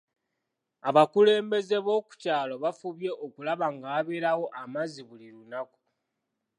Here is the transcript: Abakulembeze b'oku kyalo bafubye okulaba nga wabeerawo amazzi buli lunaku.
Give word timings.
Abakulembeze 0.89 1.77
b'oku 1.85 2.11
kyalo 2.21 2.55
bafubye 2.63 3.11
okulaba 3.25 3.65
nga 3.75 3.87
wabeerawo 3.93 4.45
amazzi 4.63 5.01
buli 5.07 5.27
lunaku. 5.35 5.79